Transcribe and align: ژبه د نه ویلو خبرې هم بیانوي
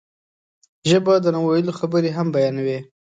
ژبه 0.89 1.13
د 1.19 1.25
نه 1.35 1.39
ویلو 1.45 1.77
خبرې 1.79 2.09
هم 2.17 2.27
بیانوي 2.35 2.79